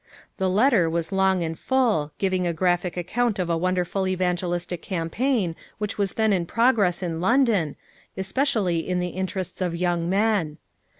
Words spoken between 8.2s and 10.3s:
cially in the interests of young